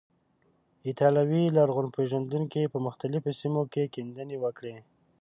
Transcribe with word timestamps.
ایټالوي 0.87 1.43
لرغون 1.57 1.87
پیژندونکو 1.95 2.71
په 2.73 2.77
مختلفو 2.87 3.29
سیمو 3.39 3.63
کې 3.73 3.91
کیندنې 3.95 4.37
وکړې. 4.43 4.75